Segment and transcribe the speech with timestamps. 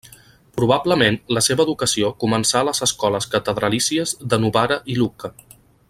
[0.59, 5.33] Probablement, la seva educació començà a les escoles catedralícies de Novara i Lucca.